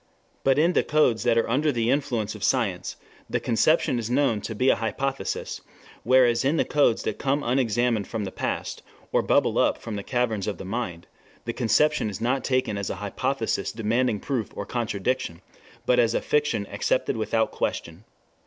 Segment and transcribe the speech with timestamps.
[0.43, 2.95] But in the codes that are under the influence of science,
[3.29, 5.61] the conception is known to be an hypothesis,
[6.01, 10.01] whereas in the codes that come unexamined from the past or bubble up from the
[10.01, 11.05] caverns of the mind,
[11.45, 15.43] the conception is not taken as an hypothesis demanding proof or contradiction,
[15.85, 18.03] but as a fiction accepted without question.